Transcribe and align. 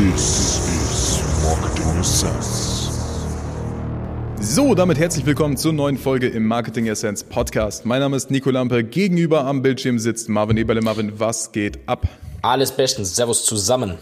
This 0.00 0.58
is 0.66 1.22
Marketing 1.44 2.00
Essence. 2.00 2.88
So, 4.40 4.74
damit 4.74 4.98
herzlich 4.98 5.26
willkommen 5.26 5.58
zur 5.58 5.74
neuen 5.74 5.98
Folge 5.98 6.26
im 6.26 6.46
Marketing 6.46 6.86
Essence 6.86 7.22
Podcast. 7.22 7.84
Mein 7.84 8.00
Name 8.00 8.16
ist 8.16 8.30
Nico 8.30 8.48
Lampe. 8.48 8.82
Gegenüber 8.82 9.44
am 9.44 9.60
Bildschirm 9.60 9.98
sitzt 9.98 10.30
Marvin 10.30 10.56
Eberle. 10.56 10.80
Marvin, 10.80 11.20
was 11.20 11.52
geht 11.52 11.80
ab? 11.84 12.08
Alles 12.40 12.72
bestens. 12.72 13.14
Servus 13.14 13.44
zusammen. 13.44 13.98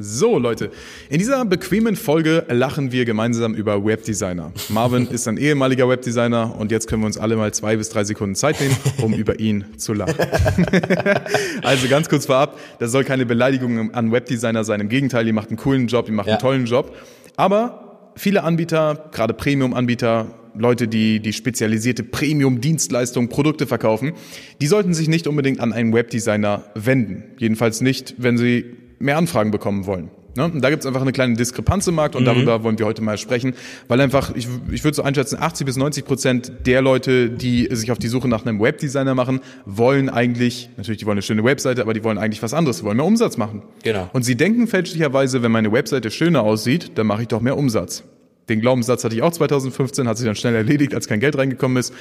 So, 0.00 0.38
Leute, 0.38 0.70
in 1.10 1.18
dieser 1.18 1.44
bequemen 1.44 1.96
Folge 1.96 2.44
lachen 2.48 2.92
wir 2.92 3.04
gemeinsam 3.04 3.54
über 3.54 3.84
Webdesigner. 3.84 4.52
Marvin 4.68 5.08
ist 5.08 5.26
ein 5.26 5.36
ehemaliger 5.36 5.88
Webdesigner 5.88 6.54
und 6.56 6.70
jetzt 6.70 6.86
können 6.86 7.02
wir 7.02 7.06
uns 7.06 7.18
alle 7.18 7.34
mal 7.34 7.52
zwei 7.52 7.76
bis 7.76 7.88
drei 7.88 8.04
Sekunden 8.04 8.36
Zeit 8.36 8.60
nehmen, 8.60 8.76
um 9.02 9.12
über 9.12 9.40
ihn 9.40 9.64
zu 9.76 9.94
lachen. 9.94 10.14
also 11.64 11.88
ganz 11.88 12.08
kurz 12.08 12.26
vorab, 12.26 12.60
das 12.78 12.92
soll 12.92 13.02
keine 13.02 13.26
Beleidigung 13.26 13.92
an 13.92 14.12
Webdesigner 14.12 14.62
sein. 14.62 14.80
Im 14.80 14.88
Gegenteil, 14.88 15.26
ihr 15.26 15.32
macht 15.32 15.48
einen 15.48 15.56
coolen 15.56 15.88
Job, 15.88 16.06
ihr 16.06 16.14
macht 16.14 16.28
Ja. 16.28 16.34
einen 16.34 16.42
tollen 16.42 16.66
Job. 16.66 16.94
Aber 17.34 18.12
viele 18.14 18.44
Anbieter, 18.44 19.08
gerade 19.10 19.34
Premium-Anbieter, 19.34 20.28
Leute, 20.54 20.86
die 20.86 21.18
die 21.18 21.32
spezialisierte 21.32 22.04
Premium-Dienstleistungen, 22.04 23.28
Produkte 23.28 23.66
verkaufen, 23.66 24.12
die 24.60 24.68
sollten 24.68 24.94
sich 24.94 25.08
nicht 25.08 25.26
unbedingt 25.26 25.58
an 25.58 25.72
einen 25.72 25.92
Webdesigner 25.92 26.66
wenden. 26.76 27.24
Jedenfalls 27.38 27.80
nicht, 27.80 28.14
wenn 28.18 28.38
sie 28.38 28.76
mehr 28.98 29.16
Anfragen 29.16 29.50
bekommen 29.50 29.86
wollen. 29.86 30.10
Ne? 30.38 30.44
Und 30.44 30.62
da 30.62 30.70
gibt 30.70 30.82
es 30.82 30.86
einfach 30.86 31.02
eine 31.02 31.12
kleine 31.12 31.34
Diskrepanz 31.34 31.86
im 31.88 31.96
Markt 31.96 32.14
und 32.14 32.24
darüber 32.24 32.62
wollen 32.62 32.78
wir 32.78 32.86
heute 32.86 33.02
mal 33.02 33.18
sprechen, 33.18 33.54
weil 33.88 34.00
einfach, 34.00 34.34
ich, 34.36 34.46
ich 34.70 34.84
würde 34.84 34.94
so 34.94 35.02
einschätzen, 35.02 35.36
80 35.40 35.66
bis 35.66 35.76
90 35.76 36.04
Prozent 36.04 36.52
der 36.64 36.80
Leute, 36.80 37.28
die 37.28 37.68
sich 37.72 37.90
auf 37.90 37.98
die 37.98 38.08
Suche 38.08 38.28
nach 38.28 38.46
einem 38.46 38.60
Webdesigner 38.60 39.16
machen, 39.16 39.40
wollen 39.66 40.08
eigentlich, 40.08 40.70
natürlich, 40.76 41.00
die 41.00 41.06
wollen 41.06 41.16
eine 41.16 41.22
schöne 41.22 41.42
Webseite, 41.42 41.82
aber 41.82 41.92
die 41.92 42.04
wollen 42.04 42.18
eigentlich 42.18 42.42
was 42.42 42.54
anderes, 42.54 42.78
die 42.78 42.84
wollen 42.84 42.96
mehr 42.96 43.06
Umsatz 43.06 43.36
machen. 43.36 43.62
Genau. 43.82 44.08
Und 44.12 44.22
sie 44.22 44.36
denken 44.36 44.68
fälschlicherweise, 44.68 45.42
wenn 45.42 45.50
meine 45.50 45.72
Webseite 45.72 46.10
schöner 46.10 46.42
aussieht, 46.42 46.92
dann 46.94 47.08
mache 47.08 47.22
ich 47.22 47.28
doch 47.28 47.40
mehr 47.40 47.56
Umsatz. 47.56 48.04
Den 48.48 48.60
Glaubenssatz 48.60 49.04
hatte 49.04 49.14
ich 49.14 49.22
auch 49.22 49.32
2015, 49.32 50.08
hat 50.08 50.16
sich 50.16 50.26
dann 50.26 50.34
schnell 50.34 50.54
erledigt, 50.54 50.94
als 50.94 51.06
kein 51.06 51.20
Geld 51.20 51.36
reingekommen 51.36 51.76
ist. 51.76 51.92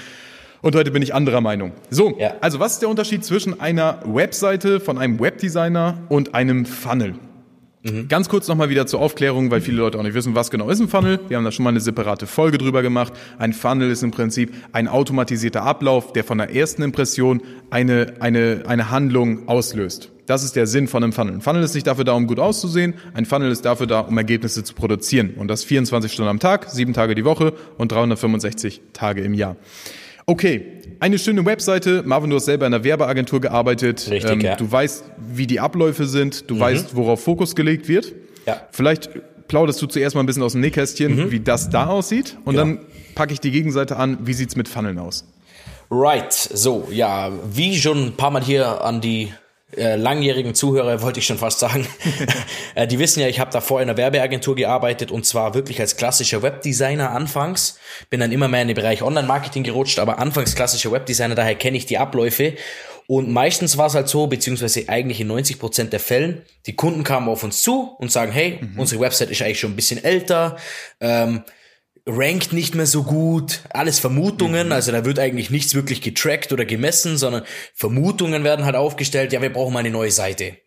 Und 0.62 0.76
heute 0.76 0.92
bin 0.92 1.02
ich 1.02 1.14
anderer 1.14 1.42
Meinung. 1.42 1.72
So, 1.90 2.16
Ja. 2.20 2.34
also 2.42 2.60
was 2.60 2.74
ist 2.74 2.82
der 2.82 2.90
Unterschied 2.90 3.24
zwischen 3.24 3.60
einer 3.60 4.00
Webseite 4.06 4.80
von 4.80 4.98
einem 4.98 5.20
Webdesigner 5.20 6.00
und 6.10 6.34
einem 6.34 6.66
Funnel? 6.66 7.16
Ganz 8.10 8.28
kurz 8.28 8.50
nochmal 8.50 8.68
wieder 8.70 8.86
zur 8.86 9.00
Aufklärung, 9.00 9.50
weil 9.50 9.62
viele 9.62 9.78
Leute 9.78 9.98
auch 9.98 10.04
nicht 10.04 10.14
wissen, 10.16 10.36
was 10.36 10.52
genau 10.52 10.70
ist 10.70 10.82
ein 10.82 10.90
Funnel. 10.90 11.22
Wir 11.30 11.38
haben 11.38 11.46
da 11.46 11.54
schon 11.54 11.64
mal 11.64 11.70
eine 11.70 11.80
separate 11.80 12.28
Folge 12.28 12.58
drüber 12.58 12.82
gemacht. 12.82 13.14
Ein 13.38 13.54
Funnel 13.54 13.90
ist 13.92 14.04
im 14.04 14.12
Prinzip 14.12 14.54
ein 14.74 14.90
automatisierter 14.90 15.64
Ablauf, 15.64 16.12
der 16.12 16.26
von 16.26 16.38
der 16.38 16.54
ersten 16.54 16.82
Impression 16.82 17.42
eine, 17.70 18.16
eine, 18.20 18.64
eine 18.68 18.92
Handlung 18.92 19.48
auslöst. 19.48 20.12
Das 20.26 20.44
ist 20.44 20.58
der 20.58 20.68
Sinn 20.68 20.90
von 20.90 21.02
einem 21.02 21.14
Funnel. 21.14 21.36
Ein 21.36 21.42
Funnel 21.42 21.64
ist 21.64 21.76
nicht 21.76 21.88
dafür 21.88 22.04
da, 22.04 22.12
um 22.12 22.28
gut 22.28 22.40
auszusehen. 22.40 22.96
Ein 23.14 23.24
Funnel 23.26 23.50
ist 23.52 23.64
dafür 23.64 23.88
da, 23.88 24.02
um 24.02 24.18
Ergebnisse 24.18 24.66
zu 24.66 24.74
produzieren. 24.74 25.36
Und 25.38 25.48
das 25.48 25.64
24 25.64 26.12
Stunden 26.12 26.30
am 26.30 26.40
Tag, 26.40 26.70
sieben 26.70 26.92
Tage 26.92 27.16
die 27.16 27.24
Woche 27.24 27.54
und 27.78 27.94
365 27.94 28.82
Tage 28.92 29.22
im 29.22 29.34
Jahr. 29.34 29.56
Okay, 30.30 30.82
eine 31.00 31.18
schöne 31.20 31.46
Webseite. 31.46 32.04
Marvin, 32.06 32.30
du 32.30 32.36
hast 32.36 32.46
selber 32.46 32.68
in 32.68 32.74
einer 32.74 32.84
Werbeagentur 32.84 33.40
gearbeitet. 33.40 34.06
Ähm, 34.08 34.14
Richtig, 34.14 34.44
ja. 34.44 34.56
Du 34.58 34.70
weißt, 34.70 35.06
wie 35.18 35.48
die 35.48 35.62
Abläufe 35.62 36.06
sind. 36.06 36.50
Du 36.50 36.60
weißt, 36.60 36.98
worauf 36.98 37.24
Fokus 37.24 37.56
gelegt 37.56 37.88
wird. 37.88 38.14
Ja. 38.46 38.62
Vielleicht 38.72 39.10
plauderst 39.48 39.82
du 39.82 39.86
zuerst 39.88 40.16
mal 40.16 40.24
ein 40.24 40.26
bisschen 40.26 40.44
aus 40.44 40.52
dem 40.52 40.60
Nähkästchen, 40.62 41.32
wie 41.32 41.40
das 41.40 41.70
da 41.70 41.86
aussieht. 41.88 42.36
Und 42.44 42.56
Genau. 42.56 42.66
dann 42.76 42.80
packe 43.16 43.32
ich 43.32 43.40
die 43.40 43.52
Gegenseite 43.52 43.96
an. 43.96 44.18
Wie 44.24 44.34
sieht's 44.34 44.58
mit 44.58 44.68
Funneln 44.68 45.00
aus? 45.00 45.24
Right. 45.90 46.34
So, 46.34 46.90
ja, 46.92 47.32
wie 47.50 47.78
schon 47.80 48.08
ein 48.08 48.12
paar 48.18 48.32
Mal 48.32 48.44
hier 48.44 48.84
an 48.84 49.00
die 49.00 49.32
äh, 49.76 49.96
langjährigen 49.96 50.56
Zuhörer, 50.56 51.02
wollte 51.02 51.20
ich 51.20 51.26
schon 51.26 51.38
fast 51.38 51.60
sagen. 51.60 51.86
äh, 52.76 52.88
die 52.88 53.00
wissen 53.00 53.20
ja, 53.20 53.28
ich 53.28 53.40
habe 53.40 53.52
davor 53.52 53.82
in 53.82 53.90
einer 53.90 53.98
Werbeagentur 53.98 54.56
gearbeitet 54.56 55.12
und 55.12 55.26
zwar 55.26 55.54
wirklich 55.54 55.82
als 55.82 55.98
klassischer 55.98 56.42
Webdesigner 56.42 57.12
anfangs. 57.12 57.78
Bin 58.10 58.20
dann 58.20 58.32
immer 58.32 58.48
mehr 58.48 58.62
in 58.62 58.70
den 58.70 58.76
Bereich 58.76 59.02
Online-Marketing 59.02 59.64
gerutscht, 59.64 60.00
aber 60.00 60.20
anfangs 60.20 60.56
klassischer 60.56 60.92
Webdesigner, 60.92 61.36
daher 61.36 61.56
kenne 61.56 61.76
ich 61.76 61.86
die 61.86 61.98
Abläufe. 61.98 62.54
Und 63.08 63.30
meistens 63.30 63.78
war 63.78 63.88
es 63.88 63.96
halt 63.96 64.10
so, 64.10 64.28
beziehungsweise 64.28 64.88
eigentlich 64.88 65.22
in 65.22 65.28
90 65.28 65.60
Prozent 65.60 65.94
der 65.94 66.02
Fällen, 66.02 66.42
die 66.66 66.76
Kunden 66.76 67.04
kamen 67.04 67.30
auf 67.30 67.44
uns 67.44 67.62
zu 67.62 67.96
und 68.00 68.12
sagen, 68.12 68.34
hey, 68.34 68.60
unsere 68.76 69.02
Website 69.02 69.32
ist 69.32 69.42
eigentlich 69.42 69.60
schon 69.60 69.72
ein 69.72 69.78
bisschen 69.78 70.04
älter, 70.04 70.58
ähm, 71.00 71.44
rankt 72.08 72.54
nicht 72.54 72.74
mehr 72.74 72.88
so 72.88 73.04
gut, 73.04 73.62
alles 73.70 74.00
Vermutungen, 74.00 74.72
also 74.72 74.92
da 74.92 75.04
wird 75.04 75.20
eigentlich 75.20 75.50
nichts 75.50 75.76
wirklich 75.76 76.02
getrackt 76.02 76.54
oder 76.54 76.66
gemessen, 76.66 77.18
sondern 77.18 77.44
Vermutungen 77.74 78.44
werden 78.44 78.66
halt 78.66 78.76
aufgestellt, 78.76 79.34
ja, 79.34 79.42
wir 79.42 79.52
brauchen 79.52 79.74
mal 79.74 79.80
eine 79.80 79.92
neue 79.92 80.12
Seite. 80.12 80.58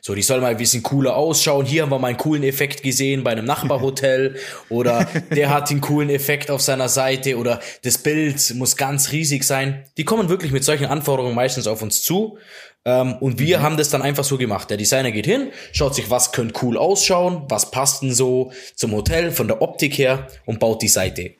So, 0.00 0.14
die 0.14 0.22
soll 0.22 0.40
mal 0.40 0.48
ein 0.48 0.56
bisschen 0.56 0.82
cooler 0.82 1.16
ausschauen. 1.16 1.66
Hier 1.66 1.82
haben 1.82 1.90
wir 1.90 1.98
mal 1.98 2.08
einen 2.08 2.16
coolen 2.16 2.42
Effekt 2.42 2.82
gesehen 2.82 3.24
bei 3.24 3.32
einem 3.32 3.44
Nachbarhotel 3.44 4.36
oder 4.68 5.08
der 5.34 5.50
hat 5.50 5.70
einen 5.70 5.80
coolen 5.80 6.10
Effekt 6.10 6.50
auf 6.50 6.60
seiner 6.60 6.88
Seite 6.88 7.36
oder 7.38 7.60
das 7.82 7.98
Bild 7.98 8.54
muss 8.54 8.76
ganz 8.76 9.12
riesig 9.12 9.44
sein. 9.44 9.84
Die 9.96 10.04
kommen 10.04 10.28
wirklich 10.28 10.52
mit 10.52 10.64
solchen 10.64 10.86
Anforderungen 10.86 11.34
meistens 11.34 11.66
auf 11.66 11.82
uns 11.82 12.02
zu. 12.02 12.38
Ähm, 12.84 13.14
und 13.20 13.38
wir 13.38 13.62
haben 13.62 13.76
das 13.76 13.88
dann 13.88 14.02
einfach 14.02 14.24
so 14.24 14.36
gemacht. 14.36 14.70
Der 14.70 14.76
Designer 14.76 15.10
geht 15.10 15.26
hin, 15.26 15.48
schaut 15.72 15.94
sich, 15.94 16.10
was 16.10 16.32
könnte 16.32 16.54
cool 16.62 16.76
ausschauen, 16.76 17.42
was 17.48 17.70
passt 17.70 18.02
denn 18.02 18.12
so 18.12 18.52
zum 18.74 18.92
Hotel 18.92 19.30
von 19.30 19.48
der 19.48 19.62
Optik 19.62 19.96
her 19.98 20.28
und 20.44 20.60
baut 20.60 20.82
die 20.82 20.88
Seite. 20.88 21.32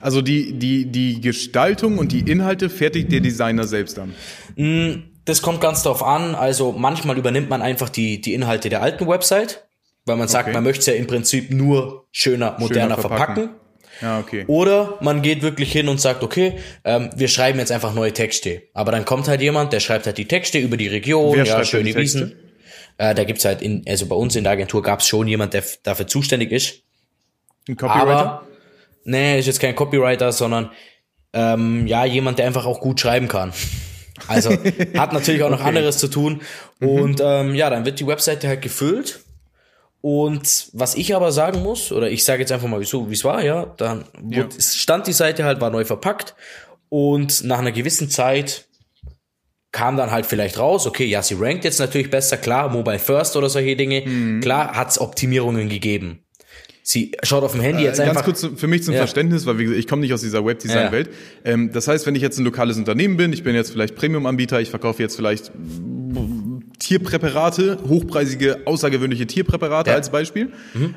Also 0.00 0.22
die, 0.22 0.52
die, 0.52 0.86
die 0.86 1.20
Gestaltung 1.20 1.98
und 1.98 2.12
die 2.12 2.20
Inhalte 2.30 2.70
fertigt 2.70 3.10
der 3.12 3.20
Designer 3.20 3.66
selbst 3.66 3.98
an. 3.98 4.14
Das 5.30 5.42
kommt 5.42 5.60
ganz 5.60 5.84
drauf 5.84 6.02
an. 6.02 6.34
Also 6.34 6.72
manchmal 6.72 7.16
übernimmt 7.16 7.48
man 7.48 7.62
einfach 7.62 7.88
die, 7.88 8.20
die 8.20 8.34
Inhalte 8.34 8.68
der 8.68 8.82
alten 8.82 9.06
Website, 9.06 9.64
weil 10.04 10.16
man 10.16 10.26
sagt, 10.26 10.48
Okay. 10.48 10.54
man 10.54 10.64
möchte 10.64 10.80
es 10.80 10.86
ja 10.86 10.94
im 10.94 11.06
Prinzip 11.06 11.52
nur 11.52 12.08
schöner, 12.10 12.56
moderner 12.58 12.98
verpacken. 12.98 13.34
verpacken. 13.36 13.60
Ja, 14.02 14.18
okay. 14.18 14.44
Oder 14.48 14.98
man 15.02 15.22
geht 15.22 15.42
wirklich 15.42 15.70
hin 15.70 15.86
und 15.88 16.00
sagt, 16.00 16.24
okay, 16.24 16.54
ähm, 16.84 17.10
wir 17.14 17.28
schreiben 17.28 17.60
jetzt 17.60 17.70
einfach 17.70 17.94
neue 17.94 18.12
Texte. 18.12 18.62
Aber 18.74 18.90
dann 18.90 19.04
kommt 19.04 19.28
halt 19.28 19.40
jemand, 19.40 19.72
der 19.72 19.78
schreibt 19.78 20.06
halt 20.06 20.18
die 20.18 20.26
Texte 20.26 20.58
über 20.58 20.76
die 20.76 20.88
Region, 20.88 21.36
Wer 21.36 21.44
ja, 21.44 21.64
schöne? 21.64 21.94
Wiesen. 21.94 22.34
Äh, 22.98 23.14
da 23.14 23.22
gibt's 23.22 23.44
halt 23.44 23.62
in, 23.62 23.84
also 23.86 24.06
bei 24.06 24.16
uns 24.16 24.34
in 24.34 24.42
der 24.42 24.54
Agentur 24.54 24.82
gab's 24.82 25.06
schon 25.06 25.28
jemand, 25.28 25.54
der 25.54 25.62
dafür 25.84 26.08
zuständig 26.08 26.50
ist. 26.50 26.82
Ein 27.68 27.76
Copywriter? 27.76 28.02
Aber, 28.04 28.46
nee, 29.04 29.38
ist 29.38 29.46
jetzt 29.46 29.60
kein 29.60 29.76
Copywriter, 29.76 30.32
sondern 30.32 30.72
ähm, 31.32 31.86
ja, 31.86 32.04
jemand, 32.04 32.40
der 32.40 32.46
einfach 32.48 32.66
auch 32.66 32.80
gut 32.80 32.98
schreiben 32.98 33.28
kann. 33.28 33.52
Also 34.28 34.50
hat 34.96 35.12
natürlich 35.12 35.42
auch 35.42 35.50
noch 35.50 35.60
Okay. 35.60 35.68
anderes 35.68 35.98
zu 35.98 36.08
tun. 36.08 36.42
Und 36.80 37.20
ähm, 37.22 37.54
ja, 37.54 37.70
dann 37.70 37.84
wird 37.84 38.00
die 38.00 38.06
Webseite 38.06 38.48
halt 38.48 38.62
gefüllt. 38.62 39.20
Und 40.02 40.68
was 40.72 40.94
ich 40.94 41.14
aber 41.14 41.30
sagen 41.30 41.62
muss, 41.62 41.92
oder 41.92 42.10
ich 42.10 42.24
sage 42.24 42.40
jetzt 42.40 42.52
einfach 42.52 42.68
mal, 42.68 42.80
wieso, 42.80 43.10
wie 43.10 43.14
es 43.14 43.24
war, 43.24 43.44
ja, 43.44 43.66
dann 43.76 44.04
Ja. 44.30 44.44
wurde, 44.44 44.60
stand 44.60 45.06
die 45.06 45.12
Seite 45.12 45.44
halt, 45.44 45.60
war 45.60 45.70
neu 45.70 45.84
verpackt 45.84 46.34
und 46.88 47.44
nach 47.44 47.58
einer 47.58 47.72
gewissen 47.72 48.08
Zeit 48.08 48.66
kam 49.72 49.96
dann 49.98 50.10
halt 50.10 50.26
vielleicht 50.26 50.58
raus, 50.58 50.86
okay, 50.86 51.04
ja, 51.04 51.22
sie 51.22 51.34
rankt 51.38 51.64
jetzt 51.64 51.78
natürlich 51.80 52.10
besser, 52.10 52.36
klar, 52.38 52.68
Mobile 52.70 52.98
First 52.98 53.36
oder 53.36 53.48
solche 53.50 53.76
Dinge, 53.76 54.00
Mhm. 54.06 54.40
klar 54.40 54.74
hat's 54.74 54.98
Optimierungen 54.98 55.68
gegeben. 55.68 56.24
Sie 56.82 57.12
schaut 57.22 57.42
auf 57.44 57.52
dem 57.52 57.60
Handy 57.60 57.84
jetzt 57.84 57.98
Äh, 57.98 58.04
einfach. 58.04 58.24
Ganz 58.24 58.40
kurz 58.40 58.60
für 58.60 58.66
mich 58.66 58.82
zum 58.82 58.94
Ja. 58.94 59.00
Verständnis, 59.00 59.46
weil 59.46 59.58
wie 59.58 59.64
gesagt, 59.64 59.78
ich 59.80 59.86
komme 59.86 60.00
nicht 60.00 60.12
aus 60.14 60.22
dieser 60.22 60.44
Webdesign-Welt. 60.44 61.10
Ähm, 61.44 61.70
das 61.72 61.86
heißt, 61.88 62.06
wenn 62.06 62.14
ich 62.14 62.22
jetzt 62.22 62.38
ein 62.38 62.44
lokales 62.44 62.78
Unternehmen 62.78 63.16
bin, 63.16 63.32
ich 63.32 63.42
bin 63.42 63.54
jetzt 63.54 63.70
vielleicht 63.70 63.94
Premium-Anbieter, 63.96 64.60
ich 64.60 64.70
verkaufe 64.70 65.02
jetzt 65.02 65.14
vielleicht 65.16 65.52
Tierpräparate, 66.78 67.78
hochpreisige, 67.88 68.60
außergewöhnliche 68.64 69.26
Tierpräparate 69.26 69.90
Ja. 69.90 69.96
als 69.96 70.10
Beispiel, 70.10 70.50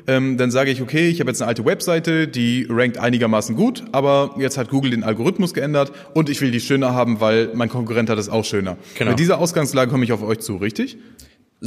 ähm, 0.06 0.38
dann 0.38 0.50
sage 0.50 0.70
ich, 0.70 0.80
okay, 0.80 1.08
ich 1.08 1.20
habe 1.20 1.30
jetzt 1.30 1.42
eine 1.42 1.48
alte 1.48 1.64
Webseite, 1.64 2.26
die 2.26 2.66
rankt 2.70 2.98
einigermaßen 2.98 3.54
gut, 3.54 3.84
aber 3.92 4.34
jetzt 4.38 4.56
hat 4.56 4.70
Google 4.70 4.90
den 4.92 5.04
Algorithmus 5.04 5.52
geändert 5.52 5.92
und 6.14 6.30
ich 6.30 6.40
will 6.40 6.50
die 6.50 6.60
schöner 6.60 6.94
haben, 6.94 7.20
weil 7.20 7.50
mein 7.54 7.68
Konkurrent 7.68 8.08
hat 8.08 8.18
es 8.18 8.28
auch 8.28 8.44
schöner. 8.44 8.76
Genau. 8.98 9.10
Mit 9.10 9.20
dieser 9.20 9.38
Ausgangslage 9.38 9.90
komme 9.90 10.04
ich 10.04 10.12
auf 10.12 10.22
euch 10.22 10.38
zu, 10.40 10.56
richtig? 10.56 10.96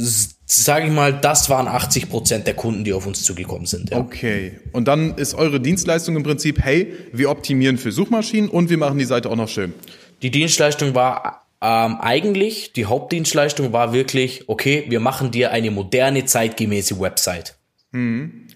Sage 0.00 0.86
ich 0.86 0.92
mal, 0.92 1.12
das 1.12 1.50
waren 1.50 1.66
80 1.66 2.08
Prozent 2.08 2.46
der 2.46 2.54
Kunden, 2.54 2.84
die 2.84 2.92
auf 2.92 3.06
uns 3.06 3.22
zugekommen 3.24 3.66
sind. 3.66 3.90
Ja. 3.90 3.98
Okay. 3.98 4.52
Und 4.72 4.86
dann 4.86 5.16
ist 5.16 5.34
eure 5.34 5.60
Dienstleistung 5.60 6.16
im 6.16 6.22
Prinzip, 6.22 6.62
hey, 6.62 6.92
wir 7.12 7.30
optimieren 7.30 7.78
für 7.78 7.90
Suchmaschinen 7.90 8.48
und 8.48 8.70
wir 8.70 8.78
machen 8.78 8.98
die 8.98 9.04
Seite 9.04 9.28
auch 9.28 9.36
noch 9.36 9.48
schön. 9.48 9.74
Die 10.22 10.30
Dienstleistung 10.30 10.94
war 10.94 11.46
ähm, 11.60 11.96
eigentlich, 12.00 12.72
die 12.72 12.86
Hauptdienstleistung 12.86 13.72
war 13.72 13.92
wirklich, 13.92 14.48
okay, 14.48 14.84
wir 14.88 15.00
machen 15.00 15.32
dir 15.32 15.50
eine 15.50 15.70
moderne, 15.70 16.24
zeitgemäße 16.24 17.00
Website. 17.00 17.56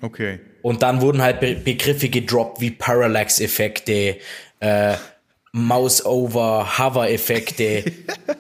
Okay. 0.01 0.41
Und 0.63 0.83
dann 0.83 1.01
wurden 1.01 1.23
halt 1.23 1.41
Be 1.41 1.55
Begriffe 1.57 2.09
gedroppt 2.09 2.61
wie 2.61 2.71
Parallax-Effekte, 2.71 4.19
äh, 4.61 4.95
Mouse-over, 5.53 6.79
Hover-Effekte 6.79 7.85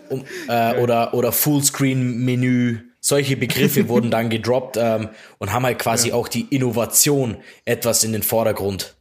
um, 0.09 0.25
äh, 0.49 0.77
oder, 0.81 1.15
oder 1.15 1.33
Fullscreen-Menü. 1.33 2.92
Solche 3.05 3.37
Begriffe 3.37 3.89
wurden 3.89 4.11
dann 4.13 4.31
gedroppt 4.31 4.77
ähm, 4.81 5.09
und 5.39 5.53
haben 5.53 5.65
halt 5.67 5.79
quasi 5.81 6.13
auch 6.13 6.29
die 6.29 6.47
Innovation 6.51 7.37
etwas 7.65 8.05
in 8.05 8.13
den 8.13 8.23
Vordergrund 8.23 8.95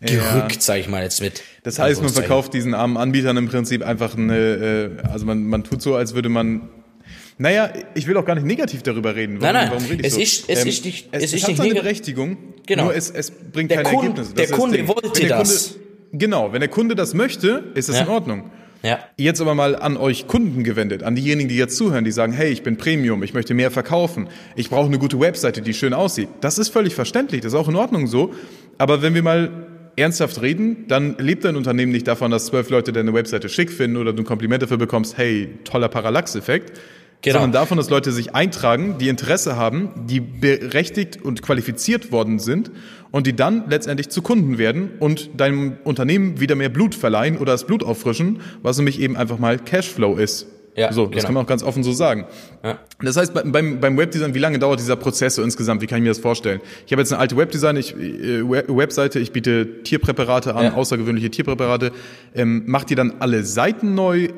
gerückt, 0.00 0.60
sag 0.62 0.78
ich 0.80 0.88
mal 0.88 1.02
jetzt 1.02 1.22
mit. 1.22 1.42
Das 1.62 1.78
heißt, 1.78 2.02
man 2.02 2.10
verkauft 2.12 2.52
diesen 2.52 2.74
armen 2.74 2.98
Anbietern 2.98 3.38
im 3.38 3.48
Prinzip 3.48 3.82
einfach 3.82 4.14
eine, 4.16 4.36
äh, 5.02 5.06
also 5.08 5.24
man, 5.24 5.44
man 5.44 5.64
tut 5.64 5.80
so, 5.80 5.94
als 5.94 6.14
würde 6.14 6.28
man, 6.28 6.68
Naja, 7.38 7.72
ich 7.94 8.06
will 8.06 8.16
auch 8.18 8.26
gar 8.26 8.34
nicht 8.34 8.44
negativ 8.46 8.82
darüber 8.82 9.16
reden. 9.16 9.38
Nein, 9.38 9.54
nein, 9.54 9.70
warum 9.70 9.84
rede 9.86 10.02
ich 10.02 10.08
es 10.08 10.14
so? 10.14 10.20
ist- 10.20 10.44
es 10.50 10.62
Ähm, 10.62 10.68
ist 10.68 10.84
nicht- 10.84 11.08
es, 11.12 11.22
es 11.24 11.32
ist 11.32 11.48
hat 11.48 11.56
seine 11.56 11.74
Berechtigung, 11.74 12.36
Genau. 12.66 12.84
nur 12.84 12.94
es, 12.94 13.10
es 13.10 13.30
bringt 13.30 13.70
Der 13.70 13.82
keine 13.82 13.88
Kunde- 13.96 14.08
Ergebnisse. 14.10 14.34
der 14.34 14.44
ist 14.44 14.50
das 14.50 14.58
Kunde 14.58 14.76
Ding. 14.76 14.88
wollte 14.88 15.10
Wenn 15.14 15.28
der 15.28 15.38
das. 15.38 15.70
Kunde, 15.72 15.84
genau, 16.12 16.52
wenn 16.52 16.60
der 16.60 16.68
Kunde 16.68 16.94
das 16.94 17.14
möchte, 17.14 17.72
ist 17.74 17.88
das 17.88 17.96
Ja. 17.96 18.02
in 18.02 18.08
Ordnung. 18.08 18.50
Ja. 18.84 18.98
Jetzt 19.16 19.40
aber 19.40 19.54
mal 19.54 19.76
an 19.76 19.96
euch 19.96 20.26
Kunden 20.26 20.62
gewendet, 20.62 21.02
an 21.02 21.16
diejenigen, 21.16 21.48
die 21.48 21.56
jetzt 21.56 21.78
zuhören, 21.78 22.04
die 22.04 22.12
sagen, 22.12 22.34
hey, 22.34 22.50
ich 22.50 22.62
bin 22.62 22.76
Premium, 22.76 23.22
ich 23.22 23.32
möchte 23.32 23.54
mehr 23.54 23.70
verkaufen, 23.70 24.28
ich 24.56 24.68
brauche 24.68 24.86
eine 24.86 24.98
gute 24.98 25.18
Webseite, 25.18 25.62
die 25.62 25.72
schön 25.72 25.94
aussieht. 25.94 26.28
Das 26.42 26.58
ist 26.58 26.68
völlig 26.68 26.94
verständlich, 26.94 27.40
das 27.40 27.54
ist 27.54 27.58
auch 27.58 27.68
in 27.68 27.76
Ordnung 27.76 28.06
so. 28.06 28.34
Aber 28.76 29.00
wenn 29.00 29.14
wir 29.14 29.22
mal 29.22 29.50
ernsthaft 29.96 30.42
reden, 30.42 30.84
dann 30.88 31.16
lebt 31.18 31.44
dein 31.46 31.56
Unternehmen 31.56 31.92
nicht 31.92 32.06
davon, 32.06 32.30
dass 32.30 32.46
zwölf 32.46 32.68
Leute 32.68 32.92
deine 32.92 33.14
Webseite 33.14 33.48
schick 33.48 33.70
finden 33.70 33.96
oder 33.96 34.12
du 34.12 34.22
ein 34.22 34.26
Kompliment 34.26 34.62
dafür 34.62 34.76
bekommst, 34.76 35.16
hey, 35.16 35.48
toller 35.64 35.88
Parallax-Effekt. 35.88 36.78
Genau. 37.24 37.38
Sondern 37.40 37.52
davon, 37.52 37.78
dass 37.78 37.88
Leute 37.88 38.12
sich 38.12 38.34
eintragen, 38.34 38.98
die 38.98 39.08
Interesse 39.08 39.56
haben, 39.56 39.88
die 40.06 40.20
berechtigt 40.20 41.22
und 41.22 41.40
qualifiziert 41.40 42.12
worden 42.12 42.38
sind 42.38 42.70
und 43.12 43.26
die 43.26 43.34
dann 43.34 43.64
letztendlich 43.70 44.10
zu 44.10 44.20
Kunden 44.20 44.58
werden 44.58 44.90
und 45.00 45.30
deinem 45.40 45.78
Unternehmen 45.84 46.38
wieder 46.38 46.54
mehr 46.54 46.68
Blut 46.68 46.94
verleihen 46.94 47.38
oder 47.38 47.52
das 47.52 47.64
Blut 47.66 47.82
auffrischen, 47.82 48.40
was 48.60 48.76
nämlich 48.76 49.00
eben 49.00 49.16
einfach 49.16 49.38
mal 49.38 49.58
Cashflow 49.58 50.16
ist. 50.16 50.48
Ja, 50.76 50.92
so, 50.92 51.06
das 51.06 51.12
genau. 51.12 51.24
kann 51.26 51.34
man 51.34 51.44
auch 51.44 51.48
ganz 51.48 51.62
offen 51.62 51.84
so 51.84 51.92
sagen. 51.92 52.26
Ja. 52.64 52.78
Das 53.00 53.16
heißt, 53.16 53.32
bei- 53.32 53.42
beim, 53.44 53.80
beim 53.80 53.96
Webdesign, 53.96 54.34
wie 54.34 54.40
lange 54.40 54.58
dauert 54.58 54.80
dieser 54.80 54.96
Prozess 54.96 55.36
so 55.36 55.42
insgesamt? 55.42 55.82
Wie 55.82 55.86
kann 55.86 55.98
ich 55.98 56.02
mir 56.02 56.08
das 56.10 56.18
vorstellen? 56.18 56.60
Ich 56.86 56.92
habe 56.92 57.00
jetzt 57.00 57.12
eine 57.12 57.20
alte 57.20 57.36
Webdesign, 57.36 57.76
ich, 57.76 57.94
äh, 57.94 58.42
We- 58.42 58.64
Webseite, 58.68 59.20
ich 59.20 59.30
biete 59.32 59.82
Tierpräparate 59.84 60.54
an, 60.54 60.64
Ja. 60.64 60.74
außergewöhnliche 60.74 61.30
Tierpräparate. 61.30 61.92
Ähm, 62.34 62.64
macht 62.66 62.90
ihr 62.90 62.96
dann 62.96 63.14
alle 63.20 63.44
Seiten 63.44 63.94
neu? 63.94 64.28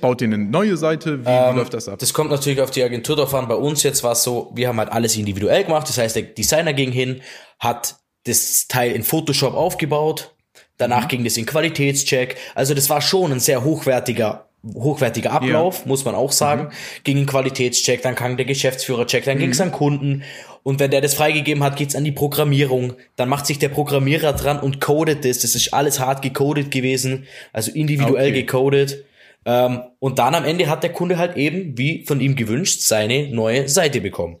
Baut 0.00 0.20
ihr 0.22 0.26
eine 0.28 0.38
neue 0.38 0.76
Seite? 0.76 1.24
Wie, 1.24 1.28
Ähm, 1.28 1.54
wie 1.54 1.58
läuft 1.58 1.74
das 1.74 1.88
ab? 1.88 1.98
Das 1.98 2.12
kommt 2.12 2.30
natürlich 2.30 2.60
auf 2.60 2.70
die 2.70 2.82
Agentur 2.82 3.16
drauf 3.16 3.34
an. 3.34 3.46
Bei 3.46 3.54
uns 3.54 3.82
jetzt 3.82 4.02
war 4.02 4.12
es 4.12 4.22
so, 4.24 4.50
wir 4.54 4.66
haben 4.68 4.78
halt 4.78 4.90
alles 4.90 5.16
individuell 5.16 5.62
gemacht. 5.64 5.88
Das 5.88 5.98
heißt, 5.98 6.16
der 6.16 6.22
Designer 6.22 6.72
ging 6.72 6.90
hin, 6.90 7.20
hat 7.60 7.96
das 8.24 8.66
Teil 8.66 8.92
in 8.92 9.02
Photoshop 9.04 9.54
aufgebaut. 9.54 10.34
Danach 10.78 11.06
ging 11.06 11.22
das 11.22 11.36
in 11.36 11.46
Qualitätscheck. 11.46 12.36
Also 12.54 12.74
das 12.74 12.88
war 12.90 13.00
schon 13.00 13.30
ein 13.30 13.40
sehr 13.40 13.62
hochwertiger 13.62 14.48
hochwertiger 14.72 15.32
Ablauf, 15.32 15.86
muss 15.86 16.04
man 16.04 16.14
auch 16.14 16.32
sagen. 16.32 16.70
Ging 17.04 17.18
in 17.18 17.26
Qualitätscheck, 17.26 18.02
dann 18.02 18.14
kam 18.14 18.36
der 18.36 18.46
Geschäftsführercheck, 18.46 19.24
dann 19.24 19.38
ging 19.38 19.50
es 19.50 19.60
an 19.60 19.72
Kunden. 19.72 20.22
Und 20.62 20.80
wenn 20.80 20.90
der 20.90 21.02
das 21.02 21.14
freigegeben 21.14 21.62
hat, 21.62 21.76
geht's 21.76 21.94
an 21.94 22.04
die 22.04 22.12
Programmierung. 22.12 22.94
Dann 23.16 23.28
macht 23.28 23.46
sich 23.46 23.58
der 23.58 23.68
Programmierer 23.68 24.32
dran 24.32 24.58
und 24.58 24.80
codet 24.80 25.24
das. 25.24 25.40
Das 25.40 25.54
ist 25.54 25.74
alles 25.74 26.00
hart 26.00 26.22
gecodet 26.22 26.70
gewesen, 26.70 27.26
also 27.52 27.70
individuell 27.70 28.30
Okay. 28.30 28.40
gecodet. 28.42 29.04
Ähm, 29.44 29.82
und 29.98 30.18
dann 30.18 30.34
am 30.34 30.44
Ende 30.44 30.68
hat 30.68 30.82
der 30.82 30.92
Kunde 30.92 31.18
halt 31.18 31.36
eben, 31.36 31.76
wie 31.76 32.04
von 32.06 32.20
ihm 32.20 32.34
gewünscht, 32.34 32.80
seine 32.80 33.28
neue 33.28 33.68
Seite 33.68 34.00
bekommen. 34.00 34.38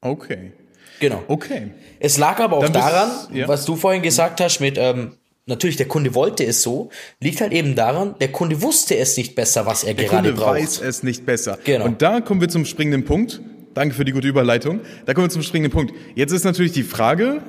Okay. 0.00 0.52
Genau. 1.00 1.22
Okay. 1.28 1.70
Es 2.00 2.16
lag 2.16 2.40
aber 2.40 2.56
auch 2.56 2.68
daran, 2.68 3.10
ja. 3.34 3.46
was 3.46 3.64
du 3.64 3.76
vorhin 3.76 4.02
gesagt 4.02 4.40
hast, 4.40 4.60
mit 4.60 4.78
ähm, 4.78 5.16
natürlich 5.48 5.76
der 5.76 5.88
Kunde 5.88 6.14
wollte 6.14 6.44
es 6.44 6.62
so, 6.62 6.90
liegt 7.20 7.40
halt 7.40 7.52
eben 7.52 7.74
daran, 7.74 8.14
der 8.20 8.28
Kunde 8.28 8.62
wusste 8.62 8.96
es 8.96 9.16
nicht 9.16 9.34
besser, 9.34 9.66
was 9.66 9.84
er 9.84 9.94
Der 9.94 10.06
gerade 10.06 10.28
Kunde 10.28 10.40
braucht. 10.42 10.56
weiß 10.60 10.80
es 10.80 11.02
nicht 11.02 11.26
besser. 11.26 11.58
Genau. 11.64 11.84
Und 11.86 12.02
da 12.02 12.20
kommen 12.20 12.40
wir 12.40 12.48
zum 12.48 12.64
springenden 12.64 13.04
Punkt. 13.04 13.40
Danke 13.74 13.94
für 13.94 14.04
die 14.04 14.12
gute 14.12 14.28
Überleitung. 14.28 14.80
Da 15.06 15.14
kommen 15.14 15.26
wir 15.26 15.30
zum 15.30 15.42
springenden 15.42 15.72
Punkt. 15.72 15.92
Jetzt 16.14 16.32
ist 16.32 16.44
natürlich 16.44 16.72
die 16.72 16.82
Frage, 16.82 17.42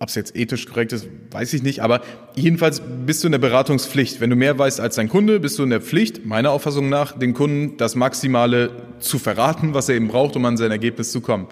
ob 0.00 0.08
es 0.08 0.14
jetzt 0.14 0.36
ethisch 0.36 0.66
korrekt 0.66 0.92
ist, 0.92 1.08
weiß 1.32 1.52
ich 1.54 1.62
nicht, 1.62 1.80
aber 1.80 2.02
jedenfalls 2.36 2.80
bist 3.04 3.24
du 3.24 3.28
in 3.28 3.32
der 3.32 3.40
Beratungspflicht. 3.40 4.20
Wenn 4.20 4.30
du 4.30 4.36
mehr 4.36 4.56
weißt 4.58 4.80
als 4.80 4.94
dein 4.94 5.08
Kunde, 5.08 5.40
bist 5.40 5.58
du 5.58 5.64
in 5.64 5.70
der 5.70 5.80
Pflicht, 5.80 6.24
meiner 6.24 6.52
Auffassung 6.52 6.88
nach, 6.88 7.18
dem 7.18 7.34
Kunden 7.34 7.76
das 7.78 7.96
Maximale 7.96 8.70
zu 9.00 9.18
verraten, 9.18 9.74
was 9.74 9.88
er 9.88 9.96
eben 9.96 10.08
braucht, 10.08 10.36
um 10.36 10.44
an 10.44 10.56
sein 10.56 10.70
Ergebnis 10.70 11.10
zu 11.10 11.20
kommen. 11.20 11.48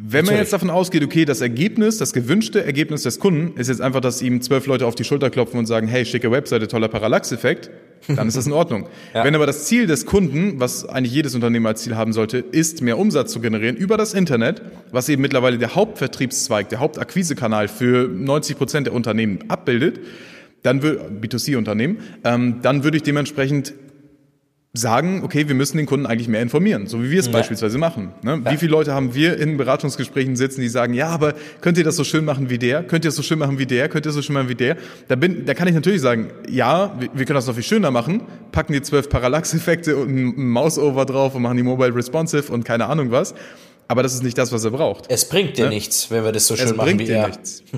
Wenn 0.00 0.24
man 0.26 0.36
jetzt 0.36 0.52
davon 0.52 0.70
ausgeht, 0.70 1.02
okay, 1.02 1.24
das 1.24 1.40
Ergebnis, 1.40 1.98
das 1.98 2.12
gewünschte 2.12 2.64
Ergebnis 2.64 3.02
des 3.02 3.18
Kunden 3.18 3.58
ist 3.58 3.66
jetzt 3.66 3.80
einfach, 3.80 4.00
dass 4.00 4.22
ihm 4.22 4.40
zwölf 4.40 4.66
Leute 4.66 4.86
auf 4.86 4.94
die 4.94 5.02
Schulter 5.02 5.28
klopfen 5.28 5.58
und 5.58 5.66
sagen, 5.66 5.88
hey, 5.88 6.04
schicke 6.04 6.30
Webseite, 6.30 6.68
toller 6.68 6.86
Parallax-Effekt, 6.86 7.68
dann 8.06 8.28
ist 8.28 8.36
das 8.36 8.46
in 8.46 8.52
Ordnung. 8.52 8.86
Ja. 9.14 9.24
Wenn 9.24 9.34
aber 9.34 9.46
das 9.46 9.64
Ziel 9.64 9.86
des 9.86 10.04
Kunden, 10.04 10.60
was 10.60 10.86
eigentlich 10.86 11.14
jedes 11.14 11.34
Unternehmen 11.34 11.66
als 11.66 11.82
Ziel 11.82 11.96
haben 11.96 12.12
sollte, 12.12 12.38
ist, 12.38 12.82
mehr 12.82 12.98
Umsatz 12.98 13.32
zu 13.32 13.40
generieren 13.40 13.74
über 13.74 13.96
das 13.96 14.12
Internet, 14.12 14.60
was 14.92 15.08
eben 15.08 15.22
mittlerweile 15.22 15.56
der 15.56 15.74
Hauptvertriebszweig, 15.74 16.68
der 16.68 16.80
Hauptakquisekanal 16.80 17.68
für 17.68 18.06
90 18.06 18.58
Prozent 18.58 18.86
der 18.86 18.94
Unternehmen 18.94 19.38
abbildet, 19.48 20.00
dann 20.62 20.82
würde, 20.82 21.10
B2C-Unternehmen, 21.22 21.98
ähm, 22.24 22.56
dann 22.60 22.84
würde 22.84 22.98
ich 22.98 23.02
dementsprechend 23.02 23.72
sagen, 24.78 25.22
okay, 25.24 25.48
wir 25.48 25.54
müssen 25.54 25.76
den 25.76 25.86
Kunden 25.86 26.06
eigentlich 26.06 26.28
mehr 26.28 26.40
informieren, 26.42 26.86
so 26.86 27.02
wie 27.02 27.10
wir 27.10 27.20
es 27.20 27.26
Ja. 27.26 27.32
beispielsweise 27.32 27.78
machen. 27.78 28.12
Ne? 28.22 28.40
Wie 28.48 28.56
viele 28.56 28.70
Leute 28.72 28.92
haben 28.94 29.14
wir 29.14 29.38
in 29.38 29.56
Beratungsgesprächen 29.56 30.36
sitzen, 30.36 30.60
die 30.60 30.68
sagen, 30.68 30.94
ja, 30.94 31.08
aber 31.08 31.34
könnt 31.60 31.78
ihr 31.78 31.84
das 31.84 31.96
so 31.96 32.04
schön 32.04 32.24
machen 32.24 32.48
wie 32.50 32.58
der? 32.58 32.82
Könnt 32.84 33.04
ihr 33.04 33.08
das 33.08 33.16
so 33.16 33.22
schön 33.22 33.38
machen 33.38 33.58
wie 33.58 33.66
der? 33.66 33.88
Könnt 33.88 34.06
ihr 34.06 34.10
das 34.10 34.14
so 34.14 34.22
schön 34.22 34.34
machen 34.34 34.48
wie 34.48 34.54
der? 34.54 34.76
Da, 35.08 35.16
bin, 35.16 35.44
da 35.44 35.54
kann 35.54 35.68
ich 35.68 35.74
natürlich 35.74 36.00
sagen, 36.00 36.28
ja, 36.48 36.94
wir, 36.98 37.08
wir 37.14 37.24
können 37.24 37.36
das 37.36 37.46
noch 37.46 37.54
viel 37.54 37.62
schöner 37.64 37.90
machen, 37.90 38.22
packen 38.52 38.72
die 38.72 38.82
zwölf 38.82 39.08
Parallax-Effekte 39.08 39.96
und 39.96 40.08
ein 40.38 40.48
Mouse-Over 40.48 41.04
drauf 41.04 41.34
und 41.34 41.42
machen 41.42 41.56
die 41.56 41.62
Mobile 41.62 41.94
Responsive 41.94 42.52
und 42.52 42.64
keine 42.64 42.86
Ahnung 42.86 43.10
was. 43.10 43.34
Aber 43.88 44.02
das 44.02 44.14
ist 44.14 44.22
nicht 44.22 44.36
das, 44.38 44.52
was 44.52 44.64
er 44.64 44.70
braucht. 44.70 45.06
Es 45.08 45.28
bringt 45.28 45.56
dir 45.56 45.64
Ja. 45.64 45.68
nichts, 45.70 46.10
wenn 46.10 46.22
wir 46.24 46.32
das 46.32 46.46
so 46.46 46.56
schön 46.56 46.66
Es 46.66 46.76
machen 46.76 46.86
bringt 46.86 47.00
wie 47.00 47.04
dir 47.06 47.16
er. 47.16 47.26
nichts. 47.28 47.62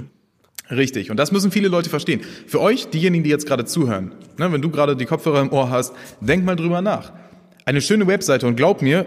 Richtig. 0.71 1.11
Und 1.11 1.17
das 1.17 1.33
müssen 1.33 1.51
viele 1.51 1.69
Leute 1.69 1.91
verstehen. 1.91 2.21
Für 2.47 2.61
euch, 2.61 2.89
diejenigen, 2.91 3.25
die 3.25 3.31
jetzt 3.31 3.47
gerade 3.47 3.65
zuhören, 3.65 4.13
ne, 4.39 4.53
wenn 4.53 4.63
du 4.63 4.71
gerade 4.71 4.97
die 4.97 5.07
Kopfhörer 5.07 5.41
im 5.41 5.53
Ohr 5.53 5.71
hast, 5.71 5.93
denk 6.21 6.45
mal 6.45 6.57
drüber 6.57 6.81
nach. 6.81 7.13
Eine 7.67 7.83
schöne 7.83 8.07
Webseite 8.07 8.47
und 8.47 8.57
glaubt 8.57 8.81
mir, 8.83 9.05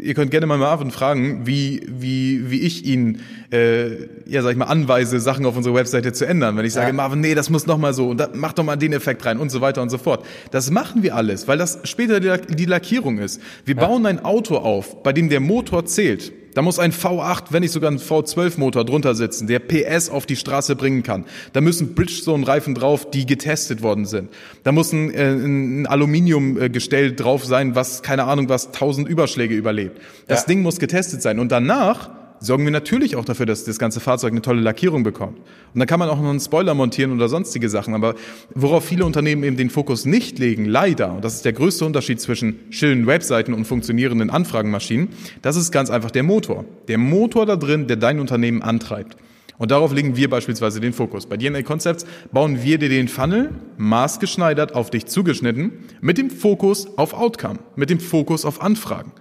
ihr 0.00 0.14
könnt 0.14 0.30
gerne 0.30 0.46
mal 0.46 0.56
Marvin 0.56 0.90
fragen, 0.90 1.46
wie, 1.46 1.82
wie, 1.88 2.50
wie 2.50 2.60
ich 2.60 2.86
ihn, 2.86 3.20
äh, 3.52 4.06
ja, 4.26 4.40
sag 4.42 4.52
ich 4.52 4.56
mal, 4.56 4.66
anweise, 4.66 5.18
Sachen 5.20 5.44
auf 5.44 5.56
unserer 5.56 5.74
Webseite 5.74 6.12
zu 6.12 6.24
ändern. 6.26 6.56
Wenn 6.56 6.64
ich 6.64 6.72
sage, 6.72 6.86
Ja. 6.86 6.92
Marvin, 6.92 7.20
nee, 7.20 7.34
das 7.34 7.50
muss 7.50 7.66
noch 7.66 7.78
mal 7.78 7.92
so 7.92 8.08
und 8.10 8.18
da, 8.18 8.28
mach 8.34 8.52
doch 8.52 8.64
mal 8.64 8.76
den 8.76 8.92
Effekt 8.92 9.26
rein 9.26 9.38
und 9.38 9.50
so 9.50 9.60
weiter 9.60 9.82
und 9.82 9.90
so 9.90 9.98
fort. 9.98 10.24
Das 10.52 10.70
machen 10.70 11.02
wir 11.02 11.16
alles, 11.16 11.48
weil 11.48 11.58
das 11.58 11.80
später 11.84 12.20
die, 12.20 12.28
Lack- 12.28 12.56
die 12.56 12.64
Lackierung 12.66 13.18
ist. 13.18 13.40
Wir 13.64 13.74
bauen 13.74 14.06
ein 14.06 14.24
Auto 14.24 14.56
auf, 14.56 15.02
bei 15.02 15.12
dem 15.12 15.28
der 15.28 15.40
Motor 15.40 15.84
zählt. 15.84 16.32
Da 16.54 16.62
muss 16.62 16.78
ein 16.78 16.92
V8, 16.92 17.44
wenn 17.50 17.62
nicht 17.62 17.72
sogar 17.72 17.90
ein 17.90 17.98
V12-Motor 17.98 18.84
drunter 18.84 19.14
sitzen, 19.14 19.46
der 19.46 19.58
PS 19.58 20.10
auf 20.10 20.26
die 20.26 20.36
Straße 20.36 20.76
bringen 20.76 21.02
kann. 21.02 21.24
Da 21.52 21.60
müssen 21.60 21.94
Bridgestone-Reifen 21.94 22.74
drauf, 22.74 23.10
die 23.10 23.24
getestet 23.26 23.82
worden 23.82 24.04
sind. 24.04 24.28
Da 24.62 24.72
muss 24.72 24.92
ein, 24.92 25.12
äh, 25.14 25.32
ein 25.32 25.86
Aluminiumgestell 25.86 27.14
drauf 27.14 27.44
sein, 27.44 27.74
was, 27.74 28.02
keine 28.02 28.24
Ahnung, 28.24 28.48
was 28.48 28.72
1000 28.72 29.08
Überschläge 29.08 29.54
überlebt. 29.54 30.00
Das 30.26 30.40
Ja. 30.42 30.46
Ding 30.48 30.62
muss 30.62 30.78
getestet 30.78 31.22
sein. 31.22 31.38
Und 31.38 31.52
danach 31.52 32.10
sorgen 32.42 32.64
wir 32.64 32.70
natürlich 32.70 33.16
auch 33.16 33.24
dafür, 33.24 33.46
dass 33.46 33.64
das 33.64 33.78
ganze 33.78 34.00
Fahrzeug 34.00 34.32
eine 34.32 34.42
tolle 34.42 34.60
Lackierung 34.60 35.02
bekommt. 35.02 35.38
Und 35.38 35.78
dann 35.78 35.86
kann 35.86 35.98
man 35.98 36.08
auch 36.08 36.20
noch 36.20 36.28
einen 36.28 36.40
Spoiler 36.40 36.74
montieren 36.74 37.12
oder 37.12 37.28
sonstige 37.28 37.68
Sachen. 37.68 37.94
Aber 37.94 38.14
worauf 38.54 38.84
viele 38.84 39.04
Unternehmen 39.04 39.44
eben 39.44 39.56
den 39.56 39.70
Fokus 39.70 40.04
nicht 40.04 40.38
legen, 40.38 40.64
leider, 40.64 41.12
und 41.12 41.24
das 41.24 41.34
ist 41.34 41.44
der 41.44 41.52
größte 41.52 41.84
Unterschied 41.84 42.20
zwischen 42.20 42.58
schönen 42.70 43.06
Webseiten 43.06 43.54
und 43.54 43.64
funktionierenden 43.64 44.30
Anfragenmaschinen, 44.30 45.08
das 45.40 45.56
ist 45.56 45.70
ganz 45.70 45.90
einfach 45.90 46.10
der 46.10 46.24
Motor. 46.24 46.64
Der 46.88 46.98
Motor 46.98 47.46
da 47.46 47.56
drin, 47.56 47.86
der 47.86 47.96
dein 47.96 48.20
Unternehmen 48.20 48.62
antreibt. 48.62 49.16
Und 49.58 49.70
darauf 49.70 49.92
legen 49.92 50.16
wir 50.16 50.28
beispielsweise 50.28 50.80
den 50.80 50.92
Fokus. 50.92 51.26
Bei 51.26 51.36
DNA 51.36 51.62
Concepts 51.62 52.04
bauen 52.32 52.64
wir 52.64 52.78
dir 52.78 52.88
den 52.88 53.06
Funnel 53.06 53.50
maßgeschneidert 53.76 54.74
auf 54.74 54.90
dich 54.90 55.06
zugeschnitten 55.06 55.72
mit 56.00 56.18
dem 56.18 56.30
Fokus 56.30 56.98
auf 56.98 57.14
Outcome, 57.14 57.60
mit 57.76 57.88
dem 57.88 58.00
Fokus 58.00 58.44
auf 58.44 58.60
Anfragen. 58.60 59.12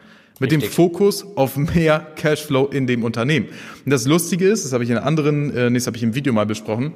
Mit 0.41 0.51
dem 0.51 0.61
Richtig. 0.61 0.75
Fokus 0.75 1.23
auf 1.35 1.55
mehr 1.55 1.99
Cashflow 2.15 2.65
in 2.65 2.87
dem 2.87 3.03
Unternehmen. 3.03 3.45
Und 3.85 3.91
das 3.91 4.07
Lustige 4.07 4.47
ist, 4.47 4.65
das 4.65 4.73
habe 4.73 4.83
ich 4.83 4.89
in 4.89 4.97
anderen, 4.97 5.55
äh, 5.55 5.69
nee, 5.69 5.77
das 5.77 5.85
habe 5.85 5.97
ich 5.97 6.03
im 6.03 6.15
Video 6.15 6.33
mal 6.33 6.47
besprochen, 6.47 6.93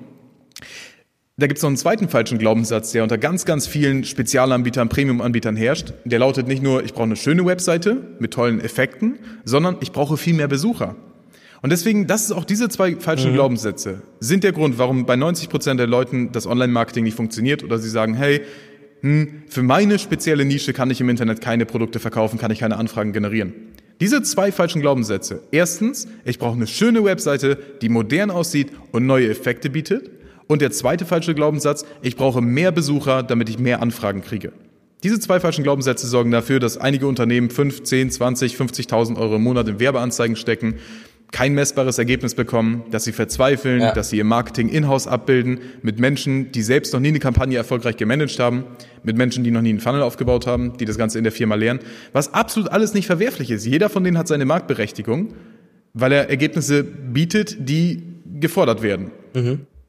da 1.38 1.46
gibt 1.46 1.60
es 1.60 1.64
noch 1.64 1.68
einen 1.68 1.78
zweiten 1.78 2.10
falschen 2.10 2.40
Glaubenssatz, 2.40 2.92
der 2.94 3.04
unter 3.04 3.20
ganz, 3.20 3.46
ganz 3.46 3.68
vielen 3.68 4.04
Spezialanbietern, 4.04 4.90
Premium-Anbietern 4.90 5.56
herrscht. 5.56 5.94
Der 6.06 6.18
lautet 6.18 6.48
nicht 6.48 6.64
nur, 6.64 6.84
ich 6.84 6.94
brauche 6.94 7.04
eine 7.04 7.18
schöne 7.18 7.46
Webseite 7.46 8.16
mit 8.18 8.34
tollen 8.34 8.60
Effekten, 8.62 9.20
sondern 9.44 9.78
ich 9.80 9.92
brauche 9.92 10.18
viel 10.18 10.34
mehr 10.34 10.48
Besucher. 10.48 10.96
Und 11.62 11.72
deswegen, 11.72 12.08
das 12.08 12.24
ist 12.24 12.32
auch 12.32 12.46
diese 12.46 12.70
zwei 12.70 12.96
falschen 12.96 13.34
Glaubenssätze, 13.34 14.02
sind 14.20 14.44
der 14.44 14.54
Grund, 14.54 14.80
warum 14.80 15.06
bei 15.06 15.16
90 15.16 15.50
Prozent 15.50 15.80
der 15.80 15.88
Leuten 15.88 16.32
das 16.32 16.48
Online-Marketing 16.48 17.04
nicht 17.04 17.18
funktioniert 17.18 17.64
oder 17.64 17.78
sie 17.78 17.90
sagen, 17.90 18.16
hey, 18.16 18.42
hm, 19.02 19.44
für 19.48 19.64
meine 19.64 20.00
spezielle 20.00 20.46
Nische 20.46 20.74
kann 20.74 20.90
ich 20.90 21.02
im 21.02 21.10
Internet 21.10 21.42
keine 21.42 21.66
Produkte 21.66 22.00
verkaufen, 22.00 22.40
kann 22.40 22.52
ich 22.52 22.60
keine 22.60 22.78
Anfragen 22.78 23.14
generieren. 23.14 23.54
Diese 24.02 24.22
zwei 24.24 24.52
falschen 24.52 24.82
Glaubenssätze. 24.82 25.42
Erstens, 25.52 26.08
ich 26.25 26.38
brauche 26.38 26.56
eine 26.56 26.68
schöne 26.68 27.04
Webseite, 27.04 27.58
die 27.82 27.90
modern 27.90 28.30
aussieht 28.30 28.72
und 28.92 29.06
neue 29.06 29.30
Effekte 29.30 29.70
bietet. 29.70 30.10
Und 30.48 30.62
der 30.62 30.72
zweite 30.72 31.06
falsche 31.06 31.34
Glaubenssatz, 31.34 31.86
ich 32.02 32.18
brauche 32.18 32.42
mehr 32.42 32.72
Besucher, 32.72 33.24
damit 33.24 33.50
ich 33.50 33.58
mehr 33.58 33.82
Anfragen 33.82 34.22
kriege. 34.22 34.52
Diese 35.04 35.20
zwei 35.20 35.40
falschen 35.40 35.64
Glaubenssätze 35.64 36.08
sorgen 36.08 36.32
dafür, 36.32 36.60
dass 36.60 36.78
einige 36.78 37.08
Unternehmen 37.08 37.50
5, 37.50 37.84
10, 37.84 38.12
20, 38.12 38.56
50.000 38.56 39.18
Euro 39.18 39.36
im 39.36 39.44
Monat 39.44 39.68
in 39.68 39.80
Werbeanzeigen 39.80 40.36
stecken, 40.36 40.75
kein 41.32 41.53
messbares 41.53 41.98
Ergebnis 41.98 42.34
bekommen, 42.36 42.84
dass 42.91 43.03
sie 43.03 43.12
verzweifeln, 43.12 43.82
Ja. 43.82 43.94
dass 43.94 44.10
sie 44.10 44.17
ihr 44.17 44.24
Marketing 44.24 44.70
in-house 44.70 45.08
abbilden, 45.08 45.60
mit 45.82 46.00
Menschen, 46.00 46.51
die 46.51 46.62
selbst 46.62 46.94
noch 46.94 47.00
nie 47.00 47.10
eine 47.10 47.20
Kampagne 47.20 47.58
erfolgreich 47.58 47.98
gemanagt 47.98 48.39
haben, 48.39 48.63
mit 49.03 49.17
Menschen, 49.17 49.44
die 49.44 49.51
noch 49.51 49.62
nie 49.62 49.70
einen 49.70 49.79
Funnel 49.79 50.01
aufgebaut 50.01 50.48
haben, 50.48 50.77
die 50.77 50.86
das 50.86 50.98
Ganze 50.98 51.17
in 51.17 51.24
der 51.24 51.34
Firma 51.34 51.55
lernen, 51.55 51.79
was 52.13 52.34
absolut 52.34 52.72
alles 52.72 52.94
nicht 52.94 53.08
verwerflich 53.08 53.51
ist. 53.51 53.65
Jeder 53.65 53.89
von 53.89 54.03
denen 54.03 54.17
hat 54.17 54.27
seine 54.27 54.46
Marktberechtigung, 54.46 55.34
weil 55.94 56.12
er 56.12 56.29
Ergebnisse 56.29 56.84
bietet, 56.84 57.58
die 57.70 58.03
gefordert 58.39 58.82
werden. 58.82 59.12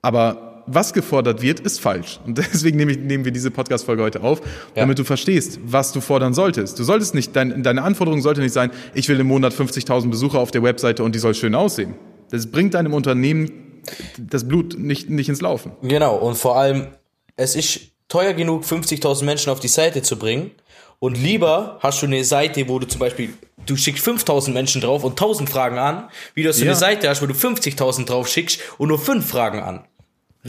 Aber 0.02 0.45
was 0.66 0.92
gefordert 0.92 1.42
wird, 1.42 1.60
ist 1.60 1.80
falsch. 1.80 2.18
Und 2.26 2.38
deswegen 2.38 2.76
nehme 2.76 2.92
ich, 2.92 2.98
nehmen 2.98 3.24
wir 3.24 3.32
diese 3.32 3.50
Podcast-Folge 3.50 4.02
heute 4.02 4.22
auf, 4.22 4.40
damit 4.74 4.98
du 4.98 5.04
verstehst, 5.04 5.58
was 5.64 5.92
du 5.92 6.00
fordern 6.00 6.34
solltest. 6.34 6.78
Du 6.78 6.84
solltest 6.84 7.14
nicht, 7.14 7.34
dein, 7.36 7.62
deine 7.62 7.82
Anforderung 7.82 8.20
sollte 8.20 8.40
nicht 8.40 8.52
sein, 8.52 8.70
ich 8.94 9.08
will 9.08 9.18
im 9.20 9.26
Monat 9.28 9.52
50.000 9.54 10.10
Besucher 10.10 10.38
auf 10.38 10.50
der 10.50 10.62
Webseite 10.62 11.02
und 11.04 11.14
die 11.14 11.18
soll 11.18 11.34
schön 11.34 11.54
aussehen. 11.54 11.94
Das 12.30 12.50
bringt 12.50 12.74
deinem 12.74 12.94
Unternehmen 12.94 13.80
das 14.18 14.46
Blut 14.48 14.76
nicht, 14.78 15.08
nicht 15.10 15.28
ins 15.28 15.40
Laufen. 15.40 15.72
Genau, 15.82 16.16
und 16.16 16.36
vor 16.36 16.56
allem, 16.56 16.88
es 17.36 17.54
ist 17.54 17.80
teuer 18.08 18.32
genug, 18.32 18.64
50.000 18.64 19.24
Menschen 19.24 19.50
auf 19.50 19.60
die 19.60 19.68
Seite 19.68 20.02
zu 20.02 20.16
bringen. 20.18 20.50
Und 20.98 21.16
lieber 21.18 21.78
hast 21.82 22.00
du 22.02 22.06
eine 22.06 22.24
Seite, 22.24 22.68
wo 22.68 22.78
du 22.78 22.88
zum 22.88 22.98
Beispiel, 23.00 23.34
du 23.66 23.76
schickst 23.76 24.06
5.000 24.06 24.52
Menschen 24.52 24.80
drauf 24.80 25.04
und 25.04 25.20
1.000 25.20 25.46
Fragen 25.48 25.78
an, 25.78 26.08
wie 26.34 26.42
du 26.42 26.52
so 26.52 26.64
Ja. 26.64 26.70
eine 26.70 26.76
Seite 26.76 27.08
hast, 27.08 27.20
wo 27.22 27.26
du 27.26 27.34
50.000 27.34 28.06
drauf 28.06 28.28
schickst 28.28 28.60
und 28.78 28.88
nur 28.88 28.98
5 28.98 29.24
Fragen 29.28 29.60
an. 29.60 29.84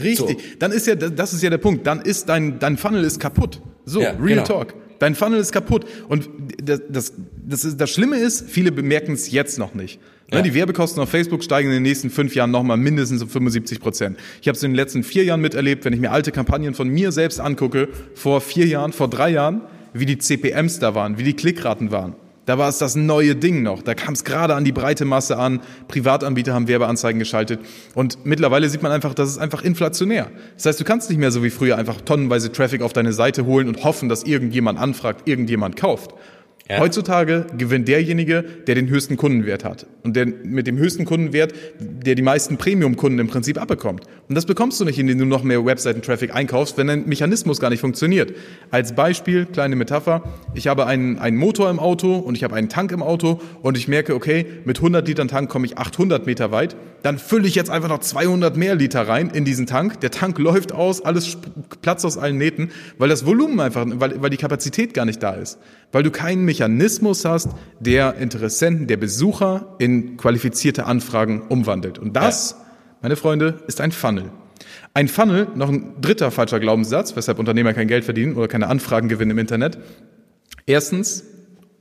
Richtig. 0.02 0.58
Dann 0.58 0.72
ist 0.72 0.86
ja, 0.86 0.94
das 0.94 1.32
ist 1.32 1.42
ja 1.42 1.50
der 1.50 1.58
Punkt. 1.58 1.86
Dann 1.86 2.00
ist 2.00 2.28
dein, 2.28 2.58
dein 2.58 2.76
Funnel 2.76 3.04
ist 3.04 3.20
kaputt. 3.20 3.60
So, 3.84 4.00
Ja, 4.00 4.10
real 4.12 4.28
genau. 4.28 4.44
talk. 4.44 4.74
Dein 4.98 5.14
Funnel 5.14 5.38
ist 5.38 5.52
kaputt. 5.52 5.86
Und 6.08 6.28
das, 6.62 6.80
das, 6.88 7.12
das, 7.46 7.64
ist, 7.64 7.80
das 7.80 7.90
Schlimme 7.90 8.18
ist, 8.18 8.48
viele 8.50 8.72
bemerken 8.72 9.12
es 9.12 9.30
jetzt 9.30 9.58
noch 9.58 9.74
nicht. 9.74 10.00
Ne, 10.30 10.38
Ja. 10.38 10.42
Die 10.42 10.54
Werbekosten 10.54 11.02
auf 11.02 11.08
Facebook 11.08 11.44
steigen 11.44 11.68
in 11.68 11.74
den 11.74 11.82
nächsten 11.84 12.10
fünf 12.10 12.34
Jahren 12.34 12.50
nochmal 12.50 12.76
mindestens 12.76 13.22
um 13.22 13.28
75 13.28 13.80
Prozent. 13.80 14.18
Ich 14.42 14.48
habe 14.48 14.56
es 14.56 14.62
in 14.62 14.72
den 14.72 14.76
letzten 14.76 15.04
vier 15.04 15.24
Jahren 15.24 15.40
miterlebt, 15.40 15.84
wenn 15.84 15.92
ich 15.92 16.00
mir 16.00 16.10
alte 16.10 16.32
Kampagnen 16.32 16.74
von 16.74 16.88
mir 16.88 17.12
selbst 17.12 17.40
angucke, 17.40 17.88
vor 18.14 18.40
vier 18.40 18.66
Jahren, 18.66 18.92
vor 18.92 19.08
drei 19.08 19.30
Jahren, 19.30 19.62
wie 19.94 20.04
die 20.06 20.18
CPMs 20.18 20.80
da 20.80 20.94
waren, 20.94 21.16
wie 21.18 21.22
die 21.22 21.34
Klickraten 21.34 21.90
waren. 21.90 22.14
Da 22.48 22.56
war 22.56 22.70
es 22.70 22.78
das 22.78 22.96
neue 22.96 23.36
Ding 23.36 23.62
noch. 23.62 23.82
Da 23.82 23.94
kam 23.94 24.14
es 24.14 24.24
gerade 24.24 24.54
an 24.54 24.64
die 24.64 24.72
breite 24.72 25.04
Masse 25.04 25.36
an. 25.36 25.60
Privatanbieter 25.86 26.54
haben 26.54 26.66
Werbeanzeigen 26.66 27.18
geschaltet. 27.18 27.60
Und 27.94 28.24
mittlerweile 28.24 28.70
sieht 28.70 28.82
man 28.82 28.90
einfach, 28.90 29.12
das 29.12 29.28
ist 29.28 29.36
einfach 29.36 29.60
inflationär. 29.60 30.30
Das 30.56 30.64
heißt, 30.64 30.80
du 30.80 30.84
kannst 30.84 31.10
nicht 31.10 31.18
mehr 31.18 31.30
so 31.30 31.44
wie 31.44 31.50
früher 31.50 31.76
einfach 31.76 32.00
tonnenweise 32.00 32.50
Traffic 32.50 32.80
auf 32.80 32.94
deine 32.94 33.12
Seite 33.12 33.44
holen 33.44 33.68
und 33.68 33.84
hoffen, 33.84 34.08
dass 34.08 34.22
irgendjemand 34.22 34.78
anfragt, 34.78 35.28
irgendjemand 35.28 35.76
kauft. 35.76 36.14
Ja. 36.70 36.80
Heutzutage 36.80 37.46
gewinnt 37.56 37.88
derjenige, 37.88 38.44
der 38.66 38.74
den 38.74 38.90
höchsten 38.90 39.16
Kundenwert 39.16 39.64
hat. 39.64 39.86
Und 40.02 40.16
der 40.16 40.26
mit 40.26 40.66
dem 40.66 40.76
höchsten 40.76 41.06
Kundenwert, 41.06 41.54
der 41.80 42.14
die 42.14 42.20
meisten 42.20 42.58
Premium-Kunden 42.58 43.18
im 43.18 43.26
Prinzip 43.28 43.58
abbekommt. 43.58 44.04
Und 44.28 44.34
das 44.34 44.44
bekommst 44.44 44.78
du 44.78 44.84
nicht, 44.84 44.98
indem 44.98 45.18
du 45.18 45.24
noch 45.24 45.42
mehr 45.42 45.64
Webseiten-Traffic 45.64 46.34
einkaufst, 46.34 46.76
wenn 46.76 46.88
dein 46.88 47.08
Mechanismus 47.08 47.58
gar 47.58 47.70
nicht 47.70 47.80
funktioniert. 47.80 48.34
Als 48.70 48.94
Beispiel, 48.94 49.46
kleine 49.46 49.76
Metapher, 49.76 50.22
ich 50.52 50.66
habe 50.66 50.84
einen, 50.84 51.18
einen 51.18 51.38
Motor 51.38 51.70
im 51.70 51.78
Auto 51.78 52.16
und 52.16 52.36
ich 52.36 52.44
habe 52.44 52.54
einen 52.54 52.68
Tank 52.68 52.92
im 52.92 53.02
Auto 53.02 53.40
und 53.62 53.78
ich 53.78 53.88
merke, 53.88 54.14
okay, 54.14 54.44
mit 54.66 54.76
100 54.76 55.08
Litern 55.08 55.28
Tank 55.28 55.48
komme 55.48 55.64
ich 55.64 55.78
800 55.78 56.26
Meter 56.26 56.52
weit. 56.52 56.76
Dann 57.02 57.18
fülle 57.18 57.48
ich 57.48 57.54
jetzt 57.54 57.70
einfach 57.70 57.88
noch 57.88 58.00
200 58.00 58.58
mehr 58.58 58.74
Liter 58.74 59.08
rein 59.08 59.30
in 59.30 59.46
diesen 59.46 59.66
Tank. 59.66 60.00
Der 60.00 60.10
Tank 60.10 60.38
läuft 60.38 60.72
aus, 60.72 61.02
alles 61.02 61.38
platzt 61.80 62.04
aus 62.04 62.18
allen 62.18 62.36
Nähten, 62.36 62.72
weil 62.98 63.08
das 63.08 63.24
Volumen 63.24 63.58
einfach, 63.60 63.86
weil, 63.88 64.20
weil 64.20 64.30
die 64.30 64.36
Kapazität 64.36 64.92
gar 64.92 65.06
nicht 65.06 65.22
da 65.22 65.32
ist. 65.32 65.58
Weil 65.92 66.02
du 66.02 66.10
keinen 66.10 66.44
Mechanismus 66.44 66.57
hast, 66.64 67.50
der 67.80 68.16
Interessenten, 68.16 68.86
der 68.86 68.96
Besucher 68.96 69.76
in 69.78 70.16
qualifizierte 70.16 70.86
Anfragen 70.86 71.42
umwandelt. 71.48 71.98
Und 71.98 72.14
das, 72.14 72.56
meine 73.02 73.16
Freunde, 73.16 73.62
ist 73.66 73.80
ein 73.80 73.92
Funnel. 73.92 74.30
Ein 74.94 75.08
Funnel, 75.08 75.48
noch 75.54 75.68
ein 75.68 76.00
dritter 76.00 76.30
falscher 76.30 76.60
Glaubenssatz, 76.60 77.14
weshalb 77.14 77.38
Unternehmer 77.38 77.72
kein 77.74 77.88
Geld 77.88 78.04
verdienen 78.04 78.34
oder 78.36 78.48
keine 78.48 78.66
Anfragen 78.68 79.08
gewinnen 79.08 79.32
im 79.32 79.38
Internet. 79.38 79.78
Erstens, 80.66 81.24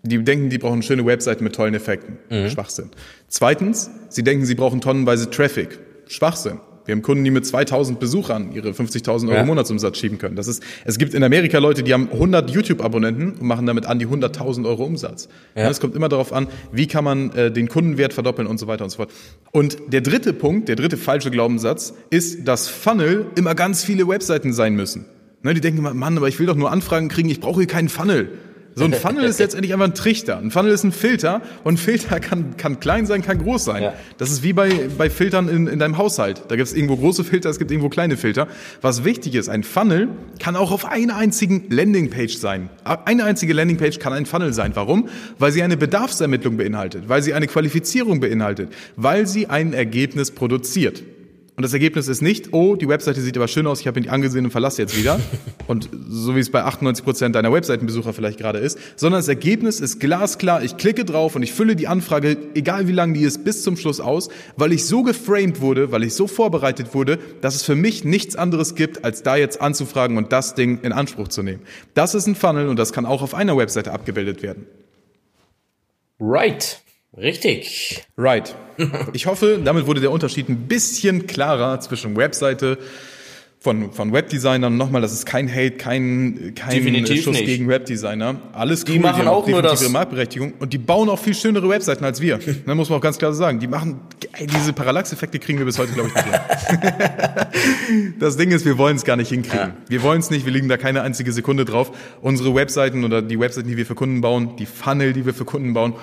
die 0.04 0.24
denken, 0.24 0.50
die 0.50 0.58
brauchen 0.58 0.84
schöne 0.84 1.06
Webseiten 1.06 1.44
mit 1.44 1.56
tollen 1.56 1.74
Effekten. 1.74 2.18
Schwachsinn. 2.50 2.90
Zweitens, 3.28 3.90
sie 4.10 4.24
denken, 4.24 4.46
sie 4.46 4.56
brauchen 4.56 4.82
tonnenweise 4.82 5.30
Traffic. 5.30 5.80
Schwachsinn. 6.08 6.60
Wir 6.88 6.96
haben 6.96 7.02
Kunden, 7.04 7.24
die 7.24 7.32
mit 7.32 7.46
2000 7.46 8.00
Besuchern 8.00 8.54
ihre 8.54 8.70
50.000 8.70 9.28
Euro 9.28 9.36
Ja. 9.36 9.46
Monatsumsatz 9.46 9.98
schieben 9.98 10.18
können. 10.18 10.36
Das 10.36 10.48
ist, 10.48 10.64
es 10.86 10.98
gibt 10.98 11.14
in 11.14 11.22
Amerika 11.22 11.60
Leute, 11.60 11.84
die 11.84 11.94
haben 11.94 12.10
100 12.12 12.50
YouTube-Abonnenten 12.50 13.34
und 13.34 13.42
machen 13.44 13.66
damit 13.66 13.86
an 13.86 14.00
die 14.00 14.08
100.000 14.08 14.66
Euro 14.66 14.86
Umsatz. 14.86 15.28
Ja. 15.56 15.70
Es 15.70 15.80
kommt 15.80 15.96
immer 15.96 16.10
darauf 16.10 16.34
an, 16.34 16.48
wie 16.72 16.88
kann 16.88 17.04
man 17.04 17.32
äh, 17.32 17.52
den 17.52 17.68
Kundenwert 17.68 18.14
verdoppeln 18.14 18.48
und 18.48 18.58
so 18.58 18.68
weiter 18.68 18.86
und 18.86 18.90
so 18.90 18.98
fort. 18.98 19.12
Und 19.52 19.78
der 19.88 20.02
dritte 20.02 20.32
Punkt, 20.34 20.70
der 20.70 20.78
dritte 20.78 20.98
falsche 20.98 21.30
Glaubenssatz 21.30 21.94
ist, 22.10 22.48
dass 22.48 22.70
Funnel 22.70 23.26
immer 23.36 23.54
ganz 23.54 23.84
viele 23.84 24.08
Webseiten 24.08 24.54
sein 24.54 24.74
müssen. 24.76 25.06
Ne, 25.44 25.54
die 25.54 25.62
denken 25.62 25.80
immer, 25.80 25.94
Mann, 25.94 26.18
aber 26.18 26.30
ich 26.30 26.40
will 26.40 26.48
doch 26.48 26.56
nur 26.56 26.72
Anfragen 26.72 27.10
kriegen, 27.10 27.30
ich 27.30 27.40
brauche 27.40 27.60
hier 27.60 27.68
keinen 27.68 27.90
Funnel. 27.90 28.30
So 28.78 28.86
ein 28.86 28.94
Funnel 28.94 29.24
ist 29.24 29.40
letztendlich 29.40 29.74
einfach 29.74 29.88
ein 29.88 29.96
Trichter. 29.96 30.38
Ein 30.38 30.52
Funnel 30.52 30.72
ist 30.72 30.84
ein 30.84 30.92
Filter 30.92 31.42
und 31.64 31.74
ein 31.74 31.78
Filter 31.78 32.20
kann, 32.20 32.58
kann 32.58 32.80
klein 32.80 33.08
sein, 33.08 33.24
kann 33.24 33.40
groß 33.40 33.66
sein. 33.66 33.82
Ja. 33.82 33.94
Das 34.20 34.30
ist 34.30 34.44
wie 34.44 34.54
bei, 34.54 34.70
bei 34.98 35.10
Filtern 35.10 35.50
in, 35.50 35.66
in 35.66 35.80
deinem 35.80 35.98
Haushalt. 35.98 36.44
Da 36.48 36.56
gibt 36.56 36.68
es 36.68 36.76
irgendwo 36.76 36.96
große 36.96 37.24
Filter, 37.24 37.50
es 37.50 37.58
gibt 37.58 37.72
irgendwo 37.72 37.90
kleine 37.90 38.18
Filter. 38.18 38.48
Was 38.82 39.04
wichtig 39.04 39.34
ist, 39.34 39.50
ein 39.50 39.64
Funnel 39.64 40.10
kann 40.40 40.56
auch 40.56 40.72
auf 40.72 40.86
einer 40.86 41.18
einzigen 41.18 41.66
Landingpage 41.70 42.38
sein. 42.38 42.70
Eine 42.84 43.24
einzige 43.24 43.54
Landingpage 43.54 43.98
kann 43.98 44.14
ein 44.14 44.28
Funnel 44.28 44.54
sein. 44.54 44.74
Warum? 44.76 45.10
Weil 45.40 45.52
sie 45.52 45.64
eine 45.64 45.76
Bedarfsermittlung 45.76 46.58
beinhaltet, 46.58 47.10
weil 47.10 47.24
sie 47.24 47.34
eine 47.34 47.48
Qualifizierung 47.48 48.20
beinhaltet, 48.20 48.72
weil 48.96 49.26
sie 49.26 49.48
ein 49.48 49.74
Ergebnis 49.74 50.30
produziert. 50.30 51.02
Und 51.58 51.64
das 51.64 51.74
Ergebnis 51.74 52.08
ist 52.08 52.22
nicht, 52.22 52.54
oh, 52.54 52.76
die 52.76 52.88
Webseite 52.88 53.20
sieht 53.20 53.36
aber 53.36 53.48
schön 53.48 53.66
aus, 53.66 53.82
ich 53.82 53.88
habe 53.88 54.00
ihn 54.00 54.04
nicht 54.04 54.12
angesehen 54.12 54.46
und 54.46 54.52
verlasse 54.52 54.80
jetzt 54.80 54.96
wieder. 54.96 55.20
und 55.68 55.90
so 56.08 56.36
wie 56.36 56.40
es 56.40 56.52
bei 56.52 56.64
98 56.64 57.04
Prozent 57.04 57.36
deiner 57.36 57.52
Webseitenbesucher 57.52 58.14
vielleicht 58.14 58.38
gerade 58.38 58.60
ist, 58.60 58.78
sondern 58.96 59.18
das 59.18 59.28
Ergebnis 59.28 59.80
ist 59.80 60.00
glasklar, 60.00 60.62
ich 60.64 60.78
klicke 60.78 61.04
drauf 61.04 61.36
und 61.36 61.42
ich 61.42 61.52
fülle 61.52 61.76
die 61.76 61.88
Anfrage, 61.88 62.38
egal 62.54 62.88
wie 62.88 62.92
lang 62.92 63.16
die 63.16 63.24
ist, 63.24 63.44
bis 63.44 63.64
zum 63.64 63.76
Schluss 63.76 64.00
aus, 64.00 64.30
weil 64.56 64.72
ich 64.72 64.86
so 64.86 65.02
geframed 65.02 65.60
wurde, 65.60 65.92
weil 65.92 66.04
ich 66.04 66.14
so 66.14 66.28
vorbereitet 66.28 66.94
wurde, 66.94 67.18
dass 67.42 67.56
es 67.56 67.64
für 67.64 67.76
mich 67.76 68.04
nichts 68.04 68.36
anderes 68.36 68.76
gibt, 68.76 69.04
als 69.04 69.24
da 69.24 69.36
jetzt 69.36 69.60
anzufragen 69.60 70.18
und 70.18 70.32
das 70.32 70.54
Ding 70.54 70.82
in 70.84 70.92
Anspruch 70.92 71.28
zu 71.28 71.42
nehmen. 71.42 71.64
Das 71.96 72.14
ist 72.14 72.28
ein 72.28 72.36
Funnel 72.36 72.68
und 72.68 72.78
das 72.78 72.94
kann 72.94 73.08
auch 73.08 73.24
auf 73.24 73.34
einer 73.34 73.58
Webseite 73.58 73.94
abgebildet 73.94 74.44
werden. 74.44 74.68
Right. 76.20 76.84
Richtig. 77.16 78.04
Right. 78.18 78.56
Ich 79.14 79.26
hoffe, 79.26 79.60
damit 79.64 79.88
wurde 79.88 80.02
der 80.02 80.12
Unterschied 80.12 80.50
ein 80.50 80.68
bisschen 80.68 81.26
klarer 81.28 81.80
zwischen 81.80 82.16
Webseite 82.16 82.78
von, 83.60 83.92
von 83.92 84.14
Webdesignern. 84.14 84.78
Nochmal, 84.78 85.02
das 85.02 85.14
ist 85.14 85.26
kein 85.26 85.50
Hate, 85.50 85.72
kein, 85.78 86.54
kein 86.56 86.76
Definitiv 86.76 87.24
Schuss 87.24 87.34
nicht. 87.38 87.46
gegen 87.48 87.68
Webdesigner. 87.68 88.40
Alles 88.54 88.82
cool, 88.88 88.94
Die 88.94 89.00
machen 89.00 89.20
haben 89.26 89.28
auch 89.30 89.48
nur 89.48 89.64
das- 89.64 89.82
ihre 89.82 89.90
Marktberechtigung 89.92 90.54
und 90.60 90.74
die 90.74 90.78
bauen 90.78 91.10
auch 91.10 91.18
viel 91.18 91.34
schönere 91.34 91.68
Webseiten 91.70 92.06
als 92.06 92.22
wir. 92.22 92.40
Ne, 92.68 92.76
muss 92.76 92.90
man 92.90 93.00
auch 93.00 93.04
ganz 93.04 93.18
klar 93.18 93.34
sagen. 93.34 93.60
Die 93.60 93.68
machen, 93.68 94.00
ey, 94.34 94.46
diese 94.46 94.74
Parallax-Effekte 94.74 95.40
kriegen 95.40 95.58
wir 95.58 95.66
bis 95.66 95.80
heute, 95.80 95.94
glaube 95.94 96.10
ich, 96.10 96.16
nicht 96.16 96.26
hin. 96.26 98.14
Das 98.20 98.38
Ding 98.38 98.52
ist, 98.52 98.66
wir 98.66 98.78
wollen 98.78 98.96
es 98.98 99.06
gar 99.06 99.16
nicht 99.16 99.30
hinkriegen. 99.30 99.58
Ja. 99.70 99.76
Wir 99.88 100.04
wollen 100.04 100.20
es 100.20 100.30
nicht, 100.30 100.46
wir 100.46 100.52
liegen 100.54 100.68
da 100.70 100.78
keine 100.78 101.02
einzige 101.02 101.32
Sekunde 101.32 101.66
drauf. 101.66 101.92
Unsere 102.22 102.54
Webseiten 102.54 103.04
oder 103.04 103.22
die 103.22 103.40
Webseiten, 103.40 103.68
die 103.70 103.78
wir 103.78 103.86
für 103.86 103.96
Kunden 103.96 104.22
bauen, 104.22 104.56
die 104.58 104.66
Funnel, 104.66 105.14
die 105.14 105.26
wir 105.26 105.34
für 105.34 105.46
Kunden 105.46 105.74
bauen, 105.74 105.94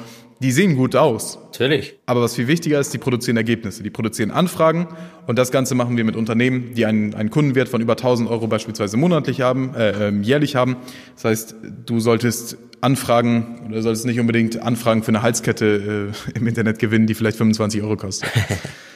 die 0.44 0.52
sehen 0.52 0.76
gut 0.76 0.94
aus. 0.94 1.38
Natürlich. 1.46 1.96
Aber 2.04 2.20
was 2.20 2.34
viel 2.34 2.46
wichtiger 2.48 2.78
ist, 2.78 2.92
die 2.92 2.98
produzieren 2.98 3.38
Ergebnisse. 3.38 3.82
Die 3.82 3.88
produzieren 3.88 4.30
Anfragen 4.30 4.88
und 5.26 5.38
das 5.38 5.50
Ganze 5.50 5.74
machen 5.74 5.96
wir 5.96 6.04
mit 6.04 6.16
Unternehmen, 6.16 6.74
die 6.74 6.84
einen, 6.84 7.14
einen 7.14 7.30
Kundenwert 7.30 7.70
von 7.70 7.80
über 7.80 7.94
1000 7.94 8.28
Euro 8.28 8.46
beispielsweise 8.46 8.98
monatlich 8.98 9.40
haben, 9.40 9.74
äh, 9.74 10.08
ähm, 10.08 10.22
jährlich 10.22 10.54
haben. 10.54 10.76
Das 11.14 11.24
heißt, 11.24 11.56
du 11.86 11.98
solltest 11.98 12.58
Anfragen 12.82 13.62
oder 13.70 13.80
solltest 13.80 14.04
nicht 14.04 14.20
unbedingt 14.20 14.60
Anfragen 14.60 15.02
für 15.02 15.08
eine 15.08 15.22
Halskette 15.22 16.12
äh, 16.12 16.32
im 16.38 16.46
Internet 16.46 16.78
gewinnen, 16.78 17.06
die 17.06 17.14
vielleicht 17.14 17.38
25 17.38 17.82
Euro 17.82 17.96
kostet. 17.96 18.28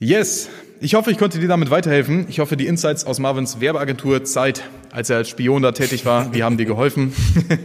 Yes, 0.00 0.48
ich 0.80 0.94
hoffe, 0.94 1.12
ich 1.12 1.18
konnte 1.18 1.38
dir 1.38 1.46
damit 1.46 1.70
weiterhelfen. 1.70 2.26
Ich 2.28 2.40
hoffe, 2.40 2.56
die 2.56 2.66
Insights 2.66 3.06
aus 3.06 3.20
Marvins 3.20 3.60
Werbeagentur 3.60 4.24
Zeit, 4.24 4.64
als 4.90 5.08
er 5.08 5.18
als 5.18 5.28
Spion 5.28 5.62
da 5.62 5.70
tätig 5.70 6.04
war, 6.04 6.30
die 6.30 6.42
haben 6.42 6.56
dir 6.56 6.66
geholfen. 6.66 7.12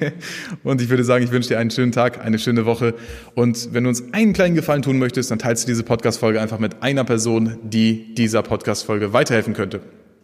und 0.64 0.80
ich 0.80 0.90
würde 0.90 1.04
sagen, 1.04 1.26
ich 1.26 1.32
wünsche 1.32 1.50
dir 1.50 1.58
einen 1.58 1.72
schönen 1.72 1.92
Tag, 1.92 2.24
eine 2.24 2.38
schöne 2.38 2.66
Woche. 2.66 2.94
Und 3.34 3.74
wenn 3.74 3.84
du 3.84 3.90
uns 3.90 4.14
einen 4.14 4.34
kleinen 4.34 4.54
Gefallen 4.54 4.84
tun 4.84 5.00
möchtest, 5.00 5.32
dann 5.32 5.40
teilst 5.40 5.64
du 5.64 5.72
diese 5.72 5.84
Podcast-Folge 5.84 6.40
einfach 6.40 6.60
mit 6.60 6.84
einer 6.84 7.04
Person, 7.04 7.58
die 7.64 8.14
dieser 8.14 8.44
Podcast-Folge 8.44 9.12
weiterhelfen 9.12 9.56
könnte. 9.56 9.82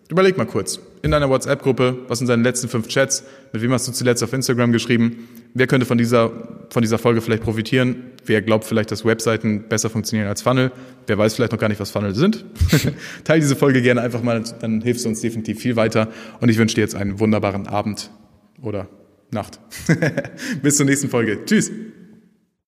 Überleg 0.07 0.37
mal 0.37 0.45
kurz. 0.45 0.79
In 1.01 1.09
deiner 1.09 1.29
WhatsApp-Gruppe, 1.29 1.97
was 2.07 2.19
sind 2.19 2.27
deine 2.27 2.43
letzten 2.43 2.69
fünf 2.69 2.87
Chats? 2.87 3.23
Mit 3.51 3.63
wem 3.63 3.73
hast 3.73 3.87
du 3.87 3.91
zuletzt 3.91 4.23
auf 4.23 4.31
Instagram 4.31 4.71
geschrieben? 4.71 5.27
Wer 5.57 5.67
könnte 5.67 5.85
von 5.85 5.97
dieser, 5.97 6.31
von 6.69 6.81
dieser 6.81 6.97
Folge 6.97 7.21
vielleicht 7.21 7.41
profitieren? 7.41 8.11
Wer 8.25 8.41
glaubt 8.41 8.65
vielleicht, 8.65 8.91
dass 8.91 9.05
Webseiten 9.05 9.69
besser 9.69 9.89
funktionieren 9.89 10.27
als 10.27 10.41
Funnel? 10.41 10.73
Wer 11.07 11.17
weiß 11.17 11.33
vielleicht 11.33 11.53
noch 11.53 11.59
gar 11.59 11.69
nicht, 11.69 11.79
was 11.79 11.91
Funnel 11.91 12.13
sind? 12.13 12.43
Teil 13.23 13.39
diese 13.39 13.55
Folge 13.55 13.81
gerne 13.81 14.01
einfach 14.01 14.21
mal, 14.21 14.43
dann 14.59 14.81
hilfst 14.81 15.05
du 15.05 15.09
uns 15.09 15.21
definitiv 15.21 15.59
viel 15.59 15.77
weiter. 15.77 16.09
Und 16.41 16.49
ich 16.49 16.57
wünsche 16.57 16.75
dir 16.75 16.81
jetzt 16.81 16.95
einen 16.95 17.21
wunderbaren 17.21 17.67
Abend 17.67 18.11
oder 18.61 18.89
Nacht. 19.31 19.61
Bis 20.61 20.75
zur 20.75 20.85
nächsten 20.85 21.07
Folge. 21.07 21.45
Tschüss. 21.45 21.71